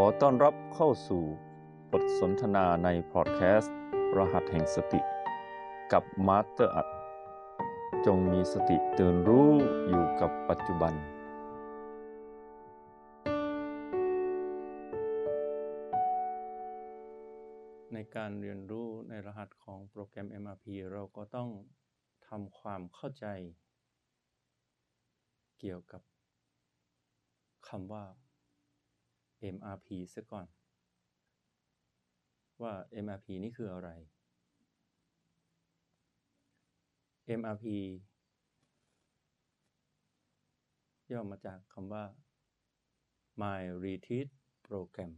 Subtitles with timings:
[0.04, 1.22] อต้อนรับเข้าสู่
[1.92, 3.74] บทสนทนาในพอดแคสต์
[4.16, 5.00] รหัสแห่งสติ
[5.92, 6.88] กับมาสเตอร์อรรถ
[8.06, 9.50] จงมีสติตื่นรู้
[9.88, 10.92] อยู่กับปัจจุบัน
[17.92, 21.48] ในการเรียนรู้ในรหัสของโปรแกรม MRP เราก็ต้อง
[22.28, 23.26] ทำความเข้าใจ
[25.58, 26.02] เกี่ยวกับ
[27.70, 28.04] คำว่า
[29.54, 30.46] MRP ซะก่อน
[32.62, 33.90] ว่า MRP นี่คืออะไร
[37.38, 37.66] MRP
[41.12, 42.04] ย่อมาจากคำว่า
[43.42, 44.28] My Retreat
[44.66, 45.12] Program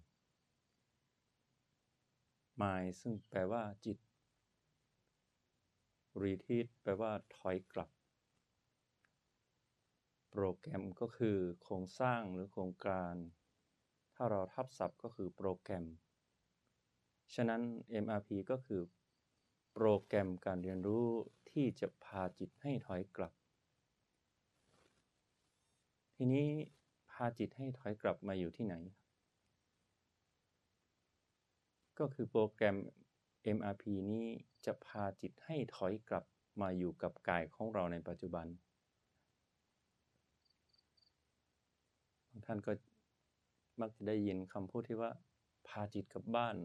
[2.61, 3.99] My ซึ่งแปลว่าจิต
[6.23, 7.91] Retreat แปลว่าถอยกลับ
[10.31, 13.15] โปรแกรมก็คือโครงสร้างหรือโครงการ
[14.21, 15.85] ถ้าเราทับศัพท์ก็คือโปรแกรม
[17.35, 17.63] ฉะนั้น
[18.05, 18.81] MRP ก็คือ
[19.73, 21.07] โปรแกรมการเรียนรู้
[21.51, 23.33] ที่จะพาจิตให้ถอยกลับ
[26.15, 26.49] ทีนี้
[27.11, 28.75] พาจิตให้ถอยกลับมาอยู่ที่ไหน
[31.99, 32.77] ก็คือโปรแกรม
[33.57, 34.25] MRP นี้
[34.67, 36.25] จะพาจิตให้ถอยกลับ
[36.61, 38.47] มาอยู่กับกายของเราในปัจจุบัน
[42.47, 42.73] ท่านก็
[43.81, 45.11] มักจะได้ยินคำพูดที่ว่า
[45.69, 46.57] พาจิตกลับบ้าน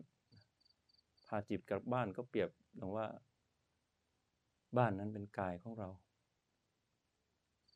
[1.28, 3.08] พาจิตกลับบ้านก็เปรียบดังว่า
[4.78, 5.90] บ้านนั้นเป็นกายของเรา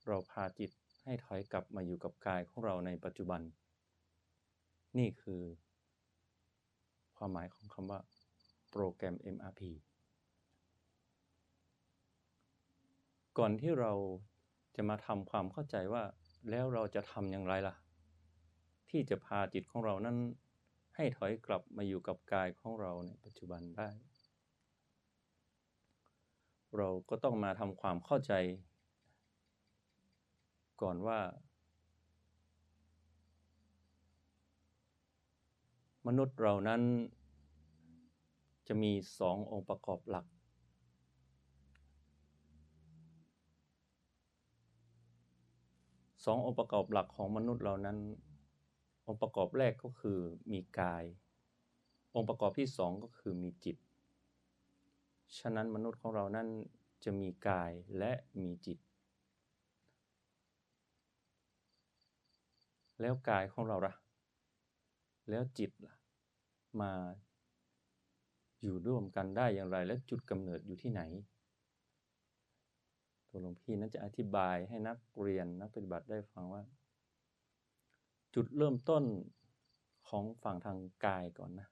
[0.08, 0.72] เราพาจิต
[1.04, 3.42] ให้ถอยกลับมาอยู่กับกายของเราในปัจจุบัน
[4.98, 5.42] นี่คือ
[7.18, 8.00] ความหมายของคำว่า
[8.72, 9.62] โปรแกรม MRP
[13.38, 13.94] ก่อนที่เรา
[14.76, 16.04] จะมาทำความเข้าใจว่า
[16.50, 17.76] แล้วเราจะทำอย่างไรล่ะ
[18.90, 20.18] ที่จะพาจิตของเรานั้น
[20.96, 23.90] ให้ถอยกลับมาอยู่กับกายของเราในปัจจุบันได้
[26.78, 28.34] เราก็ต้องมาทำความเข้าใจ
[30.82, 31.20] ก่อนว่า
[36.08, 36.82] มนุษย์เรานั้น
[38.68, 40.26] จะมีสององค์ประกอบหลัก
[46.26, 47.98] สององค์ประกอบหลักของมนุษย์เรานั้น
[49.08, 50.20] องค์ประกอบแรกก็คือ
[50.52, 51.04] มีกาย
[52.16, 53.78] องค์ประกอบที่สองก็คือมีจิต
[55.40, 56.48] ฉะนั้นมนุษย์ของเรานั้น
[57.04, 58.12] จะมีกายและ
[58.44, 58.78] มีจิต
[63.02, 63.94] แล้วกายของเราล่ะ
[65.30, 65.96] แล้วจิตล่ะ
[66.82, 66.92] มา
[68.62, 71.02] อยู่ร่วมกันได้อย่างไร และจุดกำเนิดอยู่ที่ไหน
[73.30, 76.64] ตัวหลวงพี่นั้นจะอธิบายให้นักเรียนนักปฏิบัติได้ฟังว่า
[78.36, 79.04] จุดเริ่มต้น
[80.10, 81.68] ของฝั่งทางกายก่อนนะ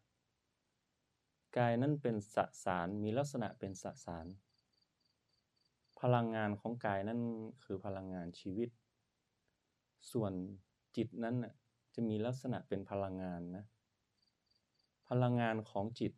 [1.57, 4.25] กายนั้นเป็นสสารมีลักษณะเป็นสสาร
[6.01, 7.19] พลังงานของกายนั้น
[7.63, 8.69] คือพลังงานชีวิต
[10.11, 10.33] ส่วน
[10.95, 11.53] จิตนั้นน่ะ
[11.95, 13.65] จะมีลักษณะเป็นพลังงานนะ
[15.09, 16.13] พลังงานของจิต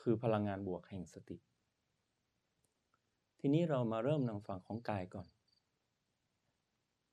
[0.00, 1.38] คือพลังงานบวกแห่งสติ
[3.38, 5.26] ทีนี้เรามาเริ่มทางฝั่งของกายก่อน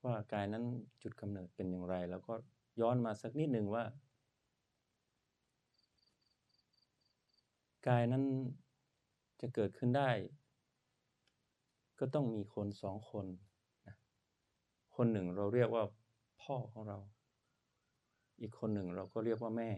[0.06, 0.64] ว่ากายนั้น
[1.02, 2.34] จุดกำเนิดเป็นอย่างไร แล้วก็
[2.82, 3.84] ย้อนมาสักนิดหนึ่งว่า
[7.88, 8.24] กายนั้น
[9.42, 10.10] จะเกิดขึ้นได้
[12.00, 13.26] ก็ต้องมีคนสองคน
[13.88, 13.96] นะ
[14.96, 15.84] คนหนึ่งเราเรียกว่า
[16.42, 16.98] พ่อของเรา
[18.40, 19.70] อีกคนหนึ่งเราก็เรียกว่าแม่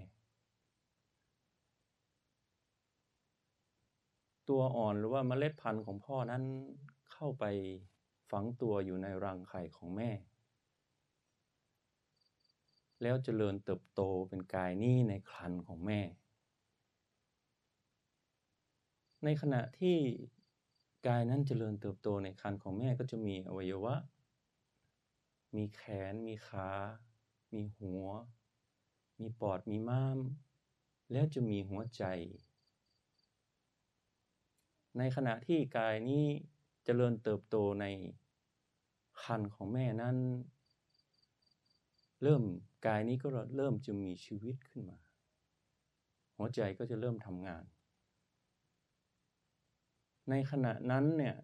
[4.49, 6.43] ตัวอ่อนหรือว่าเมล็ดพันธุ์ของพ่อนั้น
[7.13, 7.43] เข้าไป
[8.39, 10.11] ฝังตัวอยู่ในรังไข่ของแม่
[13.01, 16.01] แล้วเจริญเติบโตเป็นกายนี้ในครรภ์ของแม่
[19.23, 19.97] ในขณะที่
[21.07, 23.95] กายนั้นเจริญเติบโตในครรภ์ของแม่ก็จะมีอวัยวะ
[25.55, 25.81] มีแข
[26.11, 26.69] น มีขา
[27.53, 28.07] มีหัว
[29.19, 30.19] มีปอด มีม้าม
[31.11, 32.03] แล้วจะมีหัวใจ
[34.97, 36.25] ในขณะที่กายนี้
[36.85, 37.85] เจริญเติบโตใน
[39.23, 40.17] ครรภ์ของแม่นั้น
[42.23, 42.43] เริ่ม
[42.85, 43.27] กายนี้ก็
[43.57, 44.97] เริ่มจะมีชีวิตขึ้นมา
[46.37, 47.63] หัวใจก็จะเริ่มทำงาน
[50.29, 51.35] ในขณะนั้นเนี่ย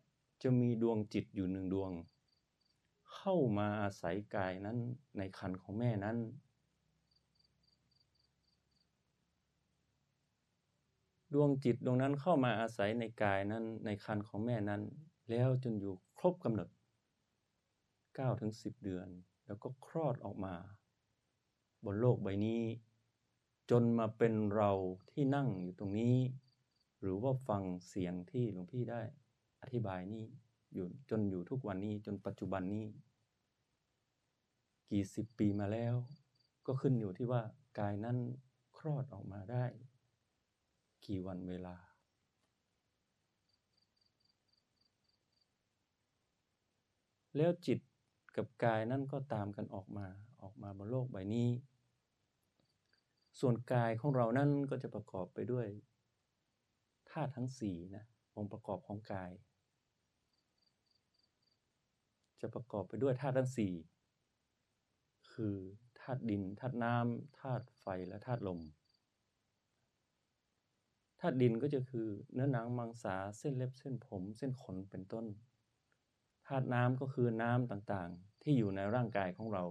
[0.44, 1.92] จะมีดวงจิตอยู่หนึ่งดวง
[3.16, 4.78] เข้ามาอาศัยกายนั้น
[5.18, 6.18] ในครรภ์ของแม่นั้น
[11.34, 14.82] ดวงจิตดวงนั้นเข้ามาอาศัยในกายนั้นในครรภ์ของแม่นั้น
[15.30, 16.68] แล้วจนอยู่ครบกำหนด
[18.16, 19.08] 9ถึง10 เดือน
[19.46, 20.56] แล้วก็คลอดออกมา
[21.86, 22.62] บนโลกใบนี้
[23.72, 24.72] จนมาเป็นเรา
[25.12, 26.18] ที่นั่งอยู่ตรงนี้
[27.00, 29.02] หรือว่าฟังเสียงที่หลวงพี่ได้
[29.62, 30.26] อธิบายนี่
[30.74, 32.86] อยู่จนอยู่ทุกวันนี้จนปัจจุบันนี้
[34.90, 35.96] กี่สิบปีมาแล้ว
[36.68, 37.42] ก็ขึ้นอยู่ที่ว่า
[37.80, 38.18] กายนั้น
[38.78, 39.66] คลอดออกมาได้
[41.06, 41.76] กี่วันเวลา
[47.38, 47.80] แล้วจิต
[48.36, 50.08] กับกายนั่นก็ตามกันออกมา
[50.42, 51.50] ออกมาบนโลกใบนี้
[53.40, 55.68] ส่วนกายของเรานั้นก็จะประกอบไปด้วย
[57.12, 58.06] ธาตุทั้งสี่นะ
[58.36, 59.32] องค์ประกอบของกาย
[62.42, 63.74] จะประกอบไปด้วยธาตุทั้งสี่
[65.34, 65.56] คือ
[66.00, 68.60] ธาตุดินธาตุน้ำธาตุไฟและธาตุลม
[71.20, 75.26] ธาตุดินก็จะคือเนื้อหนังมังสาเส้นเล็บเส้นผม เส้นขนเป็นต้น
[76.62, 79.64] ตุน้ำก็คือน้ำต่างๆ ที่อยู่ในร่างกายของเรา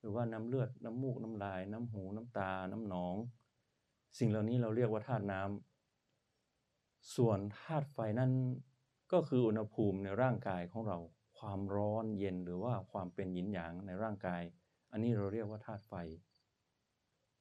[0.00, 3.16] หรือว่าน้ำเลือดน้ำมูกน้ำลาย น้ำหูน้ำตา น้ำหนอง
[4.18, 8.32] สิ่งเหล่านี้เราเรียกว่าธาตุน้ำส่วนธาตุไฟนั้น
[9.12, 10.98] ก็คืออุณหภูมิในร่างกายของเรา
[11.38, 14.42] ความร้อนเย็นหรือว่าความเป็นหยินหยางในร่างกาย
[14.90, 15.94] อันนี้เราเรียกว่าธาตุไฟ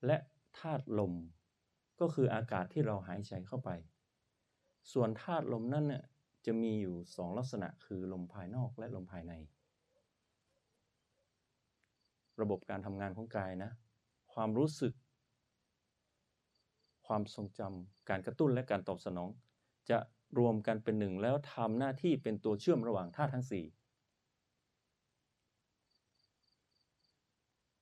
[0.05, 0.17] และ
[0.59, 1.13] ธาตุลม
[1.99, 3.69] ก็คืออากาศที่เราหายใจเข้าไป
[4.93, 6.03] ส่วนธาตุลมนั่นเนี่ย
[6.45, 9.33] จะมีอยู่สองลักษณะคือลมภายนอกและลมภายใน
[12.41, 13.71] ระบบการทำงานของกายนะ
[14.33, 14.93] ความรู้สึก
[17.07, 19.29] ความทรงจำการกระตุ้นและการตอบสนอง
[19.89, 19.99] จะ
[20.39, 23.65] รวมกันเป็นหนึ่งแล้วทำหน้าที่เป็นตัวเชื่อมระหว่างธาตุทั้งสี่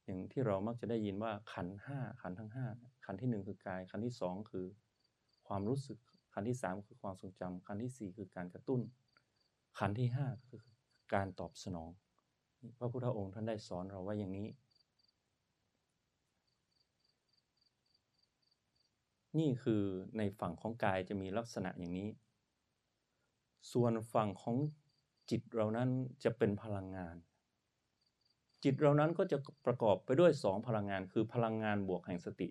[0.05, 2.65] อย่างที่เรามักจะได้ยินว่าขันห้าขันทั้งห้า
[3.05, 4.65] ขันที่หนึ่งคือกายขันที่สองคือ
[5.47, 5.97] ความรู้สึก
[6.37, 8.81] ขั้นที่สามคือความทรงจำขั้นที่สี่คือการกระตุ้น
[9.77, 10.61] ขั้นที่ห้าคือ
[11.13, 11.89] การตอบสนอง
[12.77, 14.47] พระพุทธองค์ท่านได้สอนเราว่าอย่างนี้
[19.39, 19.83] นี่คือ
[20.17, 22.09] ในฝั่งของกายจะมีลักษณะอย่างนี้
[23.71, 24.55] ส่วนฝั่งของ
[25.29, 25.89] จิตเรานั้น
[26.23, 27.15] จะเป็นพลังงาน
[28.63, 32.47] จิตเรานั้นก็จะประกอบไปด้วยสองพลังงาน คือพลังงานบวกแห่งสติ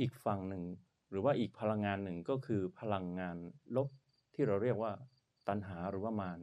[0.00, 0.62] อีกฝั่งหนึ่ง
[1.14, 3.36] รือว่าอีกพลังงานหนึ่งก็คือพลังงาน
[3.76, 3.88] ลบ
[4.34, 4.92] ที่เราเรียกว่า
[5.48, 6.40] ตัณหาหรือว่ามาร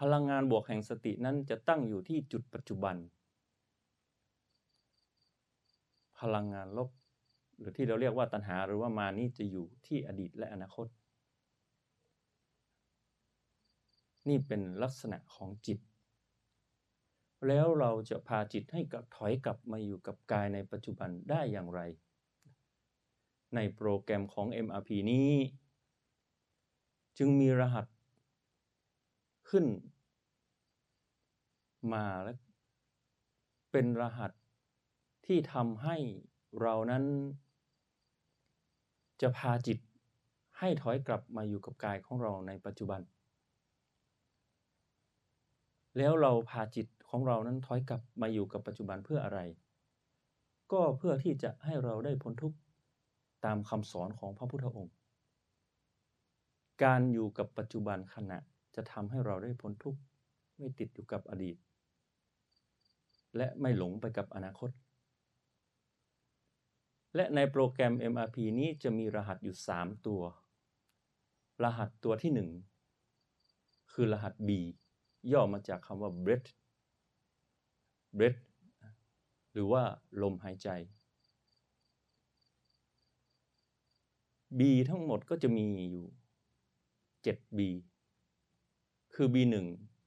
[0.00, 2.96] พลังงานบวกแห่งสตินั้นจะตั้งอยู่ที่จุดปัจจุบัน
[6.20, 6.90] พลังงานลบ
[7.58, 10.86] หรือที่เราเรียกว่าตัณหาหรือว่ามานี้จะอยู่ที่อดีตและอนาคต
[14.28, 15.78] นี่เป็นลักษณะของจิต
[17.46, 21.80] แล้วเราจะพาจิตให้กับถอยกลับมาอยู่กับกายในปัจจุบันได้อย่างไร
[23.54, 25.30] ในโปรแกรมของ MRP นี้
[27.18, 27.86] จึงมีรหัส
[29.50, 29.66] ขึ้น
[31.92, 32.34] มาและ
[33.72, 34.32] เป็นรหัส
[35.26, 35.96] ที่ทำให้
[36.60, 37.04] เรานั้น
[39.22, 39.78] จะพาจิต
[40.58, 43.00] ให้ถอยกลับมาอยู่กับกายของเราในปัจจุบัน
[45.96, 49.40] แล้วเราพาจิต ของเรานั้นถอยกลับมาอยู่กับปัจจุบันเพื่ออะไร
[50.72, 52.58] ก็เพื่อที่จะให้เราได้พ้นทุกข์
[53.44, 54.94] ตามคำสอนของพระพุทธองค์
[56.82, 58.38] การอยู่กับปัจจุบันขณะ
[58.74, 60.00] จะทำให้เราได้พ้นทุกข์
[60.56, 61.56] ไม่ติดอยู่กับอดีต
[63.36, 64.70] และไม่หลงไปกับอนาคต
[67.14, 70.22] และในโปรแกรม MRP นี้จะมีรหัสอยู่ 3 ตัว
[71.64, 72.32] รหัสตัวที่
[73.04, 74.50] 1 คือรหัส B
[75.32, 76.50] ย่อมาจากคำว่า breath
[78.18, 78.40] breath
[79.52, 79.82] หรือว่า
[80.22, 80.68] ลมหายใจ
[84.58, 86.06] B ทั้งหมดก็จะมีอยู่
[87.24, 87.60] 7 B
[89.14, 89.54] คือ B1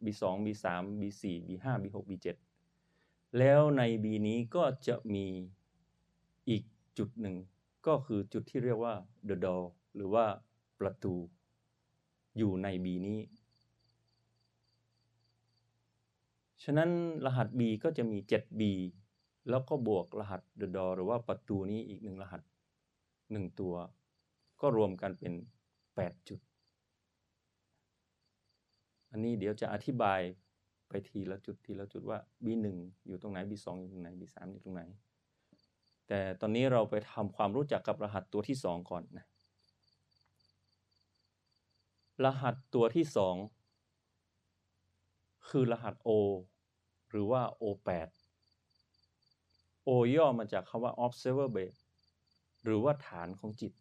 [0.05, 0.65] B2 B3
[0.99, 2.27] B4 B5 B6 B7
[3.37, 5.25] แล้วใน B นี้ก็จะมี
[6.49, 6.63] อีก
[6.97, 7.35] จุดหนึ่ง
[7.87, 8.95] ก็คือจุดที่เรียกว่า
[9.29, 9.63] the door
[9.95, 10.25] หรือว่า
[10.79, 11.15] ประตู
[12.37, 13.19] อยู่ใน B นี้
[16.63, 16.89] ฉะนั้น
[17.25, 18.61] รหัส B ก็จะมี 7B
[19.49, 22.41] แล้วก็บวกรหัส the door หรือว่าประตูนี้อีกหนึ่งรหัส
[23.31, 23.73] หนึ่งตัว
[24.61, 25.33] ก็รวมกันเป็น
[25.81, 26.39] 8 จุด
[29.11, 30.21] อันนี้เดี๋ยวจะอธิบาย
[30.87, 32.67] ไปทีละจุดทีละจุดว่า B1
[33.07, 34.81] อยู่ตรงไหน B2 อยู่ตรงไหน B3 อยู่ตรงไหน
[36.07, 39.25] แต่ตอนนี้เราไปทำความรู้จักกับรหัสตัวที่ 2 ก่อนนะ
[42.25, 43.15] รหัสตัวที่ 2
[45.49, 46.09] คือรหัส O
[47.13, 48.09] หรือว่า O8
[49.87, 51.81] O ย่อมาจากคำว่า observer base
[52.63, 53.73] หรือว่าฐานของจิต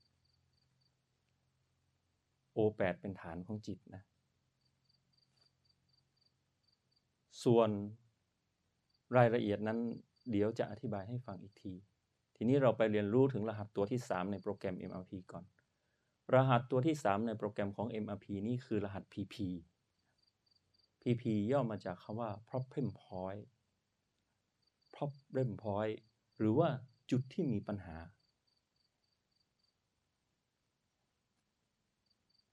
[2.57, 4.03] O8 เป็นฐานของจิตนะ
[7.45, 7.71] ส่วน
[9.17, 9.79] รายละเอียดนั้น
[10.31, 11.73] เดี๋ยวจะอธิบายให้ฟังอีกที
[12.37, 15.45] ทีนี้เราไปเรียนรู้ถึงรหัสตัวที่ 3 ในโปรแกรม MRP ก่อน
[16.35, 19.35] รหัสตัวที่ 3 ในโปรแกรมของ MRP นี่คือรหัส PP
[21.03, 23.45] PP ย่อมาจากคำว่า problem point
[24.97, 25.97] problem point
[26.39, 26.69] หรือว่า
[27.11, 27.97] จุดที่มีปัญหา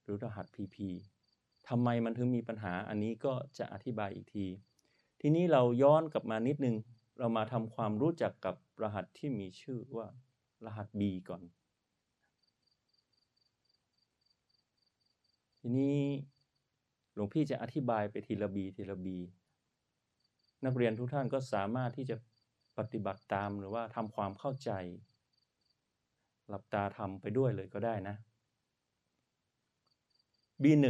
[0.03, 0.77] หรือรหัส PP
[1.69, 4.45] ทำไมมันถึงมีปัญหาอันนี้ก็จะอธิบายอีกที
[5.21, 6.75] ทีนี้เราย้อนกลับมานิดนึง
[7.19, 10.07] เรามาทำความรู้จักกับรหัสที่มีชื่อว่า
[10.65, 11.41] รหัส B ก่อน
[15.59, 15.99] ทีนี้
[17.19, 19.17] ลวงพี่จะอธิบายไปทีละบีทีละบี
[20.65, 22.15] นักเรียนทุกท่านก็สามารถที่จะ
[22.77, 24.71] ปฏิบัติตามหรือว่าทำความเข้าใจ
[26.47, 28.15] หลับตาทำไปด้วยเลยก็ได้นะ
[30.63, 30.85] B1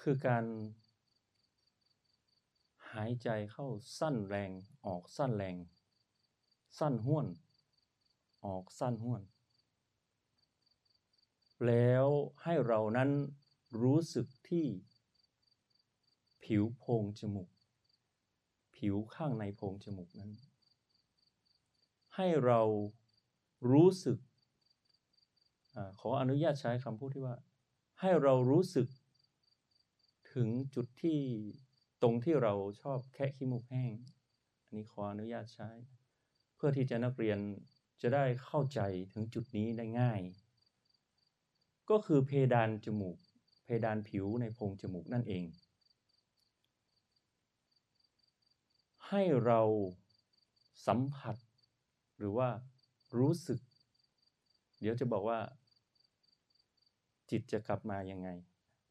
[0.00, 0.44] คือการ
[2.92, 3.66] หายใจเข้า
[3.98, 4.50] สั้นแรง
[4.86, 5.56] ออกสั้นแรง
[6.78, 7.26] สั้นห้วน
[8.46, 9.22] ออกสั้นห้วน
[11.66, 12.06] แล้ว
[12.42, 13.10] ให้เรานั้น
[13.82, 14.66] รู้สึกที่
[16.44, 17.50] ผิวโพรงจมูก
[18.76, 20.32] ผิวข้างในโพรงจมูกนั้น
[22.16, 22.60] ให้เรา
[23.70, 24.18] รู้สึก
[25.74, 27.36] อขออนุญาตใช้คำพูดที่ว่า
[28.00, 28.88] ให้เรารู้สึก
[30.32, 31.20] ถึงจุดที่
[32.02, 33.92] ตรงที่เราชอบแคะขี้มูกแห้ง
[34.64, 35.70] อันนี้ขออนุญาตใช้
[36.54, 37.38] เพื่อที่จะนักเรียน
[38.02, 38.80] จะได้เข้าใจ
[39.12, 40.20] ถึงจุดนี้ได้ง่าย
[41.90, 43.16] ก็คือเพดานจมูก
[43.64, 45.44] เพดานผิวในโพรงจมูกนั่นเอง
[49.08, 49.60] ให้เรา
[50.86, 51.36] สัมผัส
[52.18, 52.48] หรือว่า
[53.18, 53.60] รู้สึก
[54.80, 55.38] เดี๋ยวจะบอกว่า
[57.30, 58.28] จิตจะกลับมายังไง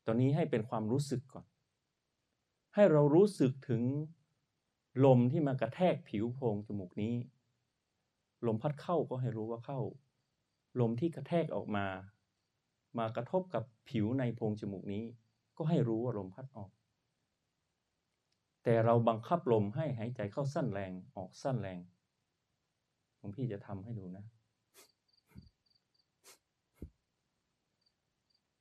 [0.05, 1.45] ตอนนี้ให้เป็นความรู้สึกก่อน
[2.75, 3.83] ให้เรารู้สึกถึง
[5.05, 7.15] ลมที่มากระแทกผิวโพรงจมูกนี้
[8.45, 9.79] ลมพัดเข้าก็ให้รู้ว่าเข้า
[10.79, 11.85] ลมที่กระแทกออกมา
[12.99, 15.03] มากระทบกับผิวในโพรงจมูกนี้
[15.57, 16.69] ก็ให้รู้ว่าลมพัดออก
[18.63, 21.79] แต่เราบังคับลมให้หายใจเข้าสั้นแรงออกสั้นแรง
[23.19, 24.25] ผมพี่จะทำให้ดูนะ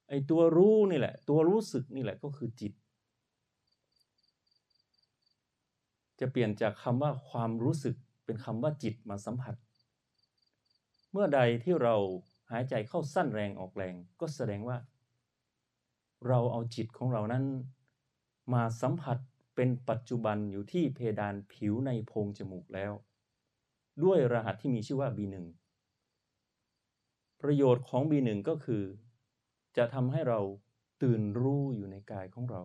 [0.09, 2.73] ไอตัวรู้นี่แหละ ตัวรู้สึกนี่แหละก็คือจิต
[6.21, 9.55] จะเปลี่ยนจากคำว่าความรู้สึกเป็นคำว่าจิตมาสัมผัส
[11.11, 11.97] เมื่อใดที่เรา
[12.51, 14.77] หายใจเข้าสั้นแรงออกแรง ก็แสดงว่า
[16.29, 17.45] เราเอาจิตของเรานั้น
[18.55, 19.19] มาสัมผัส
[19.55, 22.93] เป็นปัจจุบันอยู่ที่เพดานผิวในโพรงจมูกแล้ว
[24.05, 25.37] ด้วยรหัสที่มีชื่อว่า B1
[27.41, 28.85] ประโยชน์ของ B1 ก็คือ
[29.77, 30.41] จะทำให้เรา
[31.03, 32.63] ตื่นรู้อยู่ในกายของเรา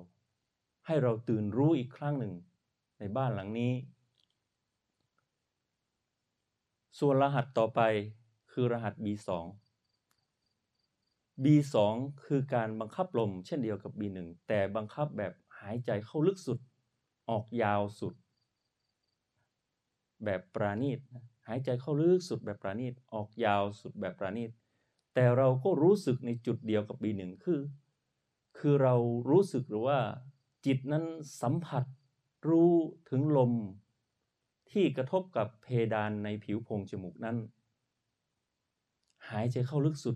[0.85, 2.33] ให้เราตื่นรู้อีกครั้งหนึ่ง
[3.00, 3.73] ในบ้านหลังนี้
[7.00, 7.81] ส่วนรหัสต่อไป
[8.51, 9.29] คือรหัส B2
[11.43, 11.75] B2
[12.25, 14.17] คือการบังคับลมเช่นเดียวกับ B1
[14.48, 16.60] แต่บังคับแบบหายใจเข้าลึกสุด
[17.29, 18.13] ออกยาวสุด
[20.25, 21.00] แบบปราณีต
[21.48, 24.51] หายใจเข้าลึกสุดแบบปราณีตออกยาวสุดแบบปราณีต
[25.13, 27.62] แต่เราก็รู้สึกในจุดเดียวกับ B1 คือ
[28.57, 28.95] คือเรา
[29.29, 30.00] รู้สึกหรือว่า
[30.65, 31.05] จิตนั้น
[31.41, 31.83] สัมผัส
[32.50, 32.74] รู้
[33.10, 33.53] ถึงลม
[34.71, 37.38] ที่กระทบกับเพดานในผิวโพรงจมูกนั้น
[39.29, 40.15] หายใจเข้าลึกสุด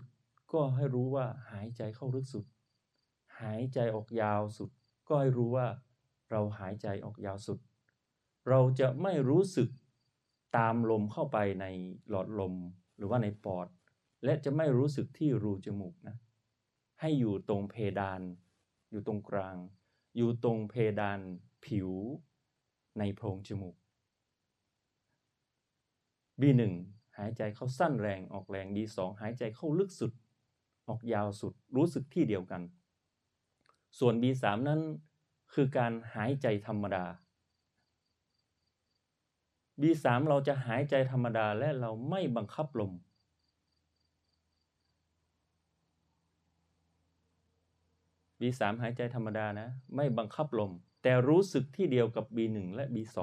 [0.54, 2.46] ก็ให้รู้ว่าหายใจเข้าลึกสุด
[3.42, 4.70] หายใจออกยาวสุด
[5.08, 5.68] ก็ให้รู้ว่า
[6.32, 7.60] เราหายใจออกยาวสุด
[8.50, 9.70] เราจะไม่รู้สึก
[10.58, 11.66] ตามลมเข้าไปใน
[12.10, 12.56] หลอดลม
[12.98, 13.68] หรือว่าในปอด
[14.24, 16.16] และจะไม่รู้สึกที่รูจมูกนะ
[17.02, 18.22] ให้อยู่ตรงเพดาน
[18.92, 19.56] อยู่ตรงกลาง
[20.18, 21.20] อยู่ตรงเพดาน
[21.66, 21.92] ผิว
[23.00, 23.76] ในโพรงจมูก
[26.42, 26.62] B1
[27.18, 30.12] หายใจเข้าสั้นแรงออกแรง B2 หายใจเข้าลึกสุด
[30.88, 32.62] ออกยาวสุดรู้สึกที่เดียวกัน
[34.00, 34.82] ส่วน B3 นั้น
[35.54, 37.06] คือการหายใจธรรมดา
[39.82, 42.92] B3 เราจะหายใจธรรมดาและเราไม่บังคับลม
[48.40, 50.72] B3 หายใจธรรมดานะ ไม่บังคับลม
[51.04, 53.18] แต่รู้สึกที่เดียวกับ B1 และ B2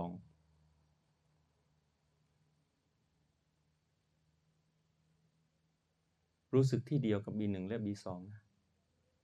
[6.55, 8.43] รู้สึกที่เดียวกับ B1 และ B2 นะ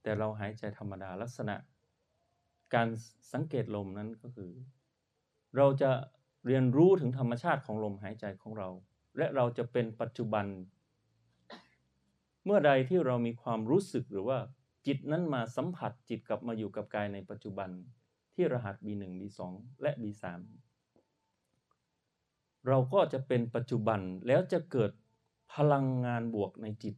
[0.03, 1.55] แต่เราหายใจธรรมดาลักษณะ
[2.73, 2.87] การ
[3.33, 4.51] สังเกตลมนั้นก็คือ
[5.57, 5.91] เราจะ
[6.45, 8.69] เรียนรู้ถึงธรรมชาติของลมหายใจของเรา
[9.17, 10.45] และเราจะเป็นปัจจุบัน
[12.45, 14.39] เมื่อใดที่เรามีความรู้สึกหรือว่า
[14.87, 17.69] จิตนั้นมาสัมผัสจิตกลับมาอยู่กับกายในปัจจุบัน
[18.35, 19.39] ที่รหัส B1 B2
[19.81, 20.23] และ B3
[22.67, 24.91] เราก็จะเป็นปัจจุบันแล้วจะเกิด
[25.53, 26.95] พลังงานบวกในจิต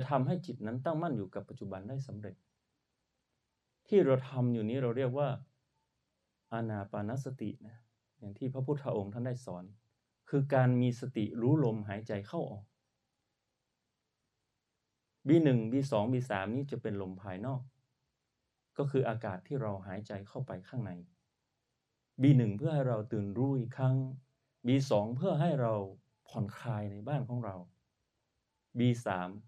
[0.00, 2.36] จะทำให้จิตนั้นตั้งมั่นอยู่กับปัจจุบันได้สำเร็จ
[3.88, 5.28] ที่เราทำอยู่นี้เราเรียกว่า
[6.52, 7.76] อานาปานสตินะ
[8.18, 9.64] อย่างที่พระพุทธองค์ท่านได้สอน
[10.30, 12.64] คือการมีสติรู้ลมหายใจเข้าออก
[15.26, 17.62] B1 B2 B3 นี้จะเป็นลมภายนอก
[18.78, 20.92] ก็คืออากาศที่เราหายใจเข้าไปข้างใน
[22.22, 23.96] B1 เพื่อให้เราตื่นรู้อีกครั้ง
[24.66, 25.74] B2 เพื่อให้เรา
[26.28, 27.56] ผ่อนคลายในบ้านของเรา
[28.78, 29.08] B3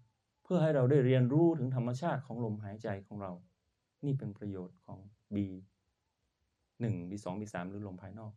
[0.53, 3.31] พื่อให้เราได้เรียนรู้ถึงธรรมชาติของลมหายใจของเรา
[4.05, 4.99] นี่เป็นประโยชน์ของ
[5.35, 8.33] B1 B2 B3 หรือลมภายนอก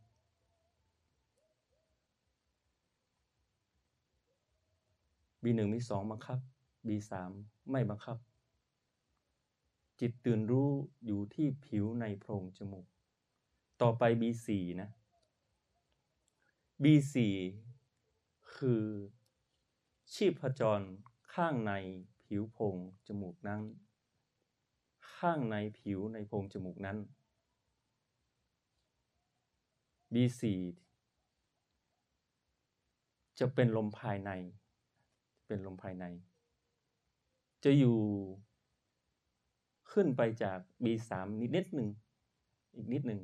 [5.42, 6.38] B1 B2 บังคับ
[6.88, 7.12] B3
[7.70, 8.16] ไม่บังคับ
[10.00, 10.70] จิตตื่นรู้
[11.06, 12.86] อยู่ที่ผิวในโพรงจมูก
[13.82, 14.48] ต่อไป B4
[14.80, 14.90] นะ
[16.82, 17.16] B4
[18.56, 18.84] คือ
[20.14, 20.82] ชีพจร
[21.34, 21.72] ข้างใน
[22.24, 22.76] ผิวโพรง
[23.06, 23.60] จมูกนั้น
[25.16, 26.98] ข้างในผิวในโพรงจมูกนั้น
[30.12, 30.42] B4
[33.38, 34.30] จะเป็นลมภายใน
[35.46, 36.04] เป็นลมภายใน
[37.64, 37.98] จะอยู่
[39.92, 41.10] ขึ้นไปจาก B3
[41.40, 41.88] นิดนิดหนึ่ง
[42.76, 43.20] อีกนิดหนึ่ง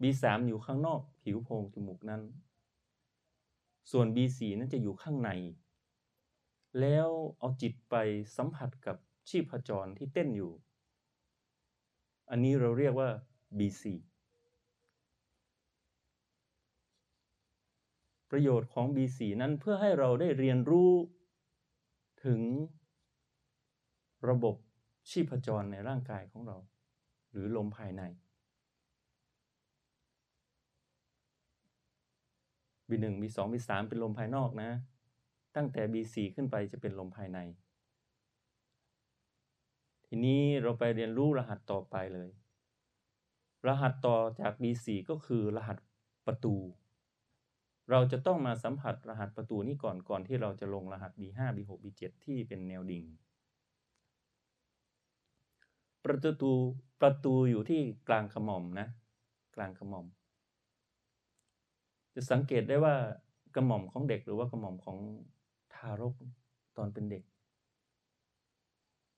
[0.00, 2.22] B3 อยู่ข้างนอกผิวโพรงจมูกนั้น
[3.90, 5.30] ส่วน B4 นั้นจะอยู่ข้างใน
[6.80, 7.94] แล้วเอาจิตไป
[8.36, 8.96] สัมผัสกับ
[9.28, 10.52] ชีพจรที่เต้นอยู่
[12.30, 13.10] อันนี้เราเรียกว่า
[13.58, 13.82] B4
[18.30, 20.90] ประโยชน์ของ B4 นั้นเพื่อให้เราได้เรียนรู้
[22.24, 22.40] ถึง
[24.28, 24.56] ระบบ
[25.10, 26.56] ชีพจรในร่างกายของเรา
[27.30, 28.02] หรือลมภายใน
[32.88, 34.70] B1 B2 B3 เป็นลมภายนอกนะ
[35.56, 37.38] ตั้งแต่ B4 ขึ้นไปจะเป็นลมภายใน
[40.06, 42.30] ทีนี้เราไปเรียนรู้รหัสต่อไปเลย
[43.68, 45.78] รหัสต่อจาก B4 ก็คือรหัส
[46.26, 46.54] ประตู
[47.90, 53.04] เราจะต้องมาสัมผัสรหัสประตูนี้ก่อนก่อนที่เราจะลงรหัส B5 B6 B7 ที่เป็นแนวดิ่ง
[56.04, 56.52] ประตู
[57.00, 58.88] ประตูอยู่ที่กลางขมอมนะ
[59.56, 60.06] กลางขมอม
[62.14, 62.94] จะสังเกตได้ว่า
[63.54, 66.14] กระหม่อมของเด็กหรือว่ากระหม่อมของารก
[66.76, 67.22] ตอนเป็นเด็ก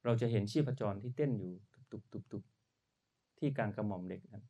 [0.04, 1.52] เราจะเห็นชีพจรที่เต้นอยู่
[1.90, 2.44] ตุบตุบตุบ
[3.38, 4.44] ที่กลางกระหม่อมเด็กนั้น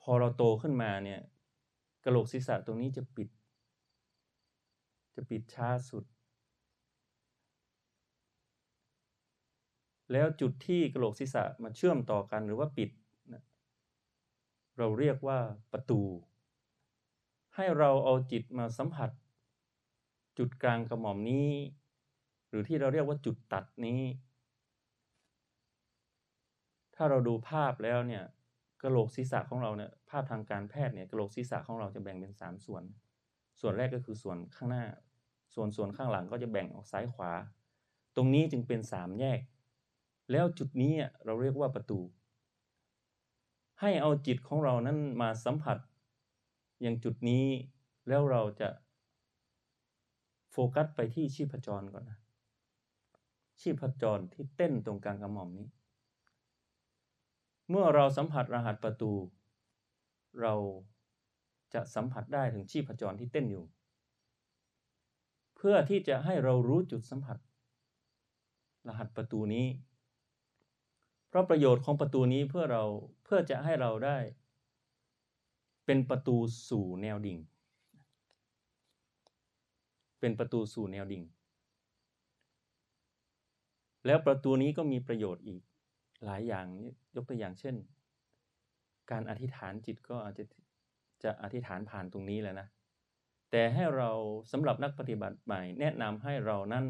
[0.00, 1.20] พอเราโตขึ้นมาเนี่ย
[2.04, 3.28] กระโหลกศีรษะตรงนี้จะปิด
[5.14, 6.04] จะปิดช้าสุด
[10.12, 12.90] แล้วจุดที่กระโหลกศีรษะมาเชื่อมต่อกันหรือว่าปิด
[14.78, 15.38] เราเรียกว่า
[15.72, 16.00] ประตู
[17.54, 19.10] ให้เราเอาจิตมาสัมผัส
[20.38, 21.50] จุดกลางกระหม่อมนี้
[22.48, 24.00] หรือที่เราเรียกว่าจุดตัดนี้
[26.94, 28.24] ถ้าเราดูภาพแล้วเนี่ย
[28.82, 32.82] กระโหลกศีรษะของเราเนี่ยภาพทางการแพทย์เนี่ยกระโหลกศีรษะของเราจะแบ่งเป็นสามส่วน
[33.60, 34.84] ส่วนแรกก็คือส่วนข้างหน้า
[35.54, 37.32] ส่วนส่วนข้างหลังก็จะแบ่งออกซ้ายขวา
[38.16, 39.40] ตรงนี้จึงเป็นสามแยก
[40.30, 40.92] แล้วจุดนี้
[41.24, 42.00] เราเรียกว่าประตู
[43.80, 45.78] ให้เอาจิตของเรานั้นมาสัมผัส
[46.82, 47.44] อย่างจุดนี้
[48.08, 48.68] แล้วเราจะ
[50.56, 52.18] โฟกัสไปที่ชีพจรก่อนนะ
[53.60, 55.68] ชีพจรที่เต้นตรงกลางกระหม่อมนี้
[57.70, 59.12] เมื่อเราสัมผัสรหัสประตู
[60.40, 60.54] เรา
[61.74, 63.64] จะสัมผัสได้ถึงชีพจรที่เต้นอยู่
[65.56, 67.38] เพื่อที่จะให้เรารู้จุดสัมผัส
[68.88, 69.66] รหัสประตูนี้
[71.28, 72.84] เพราะประโยชน์ของประตูนี้เพื่อเรา
[73.24, 74.18] เพื่อจะให้เราได้
[75.86, 76.36] เป็นประตู
[76.68, 77.38] สู่แนวดิ่ง
[80.26, 81.24] เป็นประตูสู่แนวดิ่ง
[84.06, 85.62] แล้วประตูนี้ก็มีประโยชน์อีก
[86.24, 86.66] หลายอย่าง
[87.16, 87.74] ยกตัวอย่างเช่น
[89.10, 90.44] การอธิษฐานจิตก็อาจจะ
[91.24, 92.68] จะอธิษฐานผ่านตรงนี้แหละนะ
[93.50, 94.10] แต่ให้เรา
[94.52, 96.84] สำหรับนักปฏิบัติใหม่ แนะนำให้เรานั้น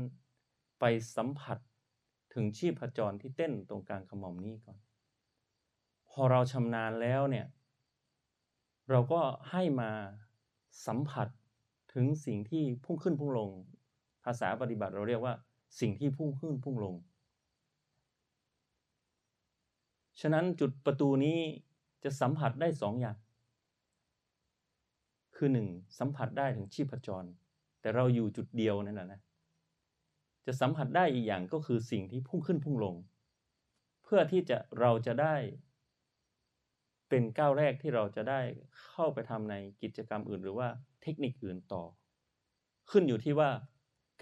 [0.81, 0.85] ไป
[1.17, 1.59] สัมผัส
[2.35, 4.79] ถึงชีพจรที่เต้นตรงกลางขมอมนี้ก่อน
[6.11, 7.47] พอเราชำนาญแล้วเนี่ย
[8.91, 9.21] เราก็
[9.51, 9.91] ให้มา
[10.87, 11.29] สัมผัส
[11.95, 13.51] ถึงสิ่งที่พุ่งขึ้นพุ่งลง
[14.25, 15.35] ภาษาปฏิบัติเราเรียกว่า
[15.81, 16.95] สิ่งที่พุ่งขึ้นพุ่งลง
[20.21, 21.39] ฉะนั้นจุดประตูนี้
[22.05, 23.17] จะสัมผัสได้สองอย่าง
[25.37, 27.25] คือหนึ่งสัมผัสได้ถึงชีพจร
[27.81, 29.21] แต่เราอยู่จุดเดียวนั่นแหละนะ
[30.47, 32.95] จะสัมผัสได้อีกอย่างก็คือสิ่งที่พุ่งขึ้นพุ่งลง
[34.05, 35.37] เพื่อที่จะเราจะได้
[37.09, 38.41] เป็นก้าวแรกที่เราจะได้
[38.89, 40.69] เข้าไปทำในกิจกรรมอื่นหรือว่า
[41.05, 41.85] เทคนิคอื่นต่อ
[42.91, 43.51] ขึ้นอยู่ที่ว่า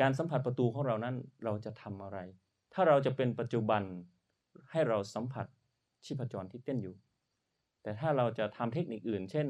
[0.00, 2.18] การสัมผัสประตูของเรานั้นเราจะทำอะไร
[2.72, 3.82] ถ้าเราจะเป็นปัจจุบัน
[4.70, 5.46] ให้เราสัมผัส
[6.04, 6.94] ชีพจรที่เต้นอยู่
[7.82, 9.46] แต่ถ้าเราจะทำเทคนิคอื่น เช่น